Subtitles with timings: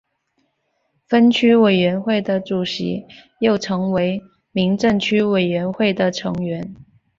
[1.07, 3.05] 分区委员会的主席
[3.39, 4.19] 又成为
[4.51, 6.73] 民政区委员会的成员。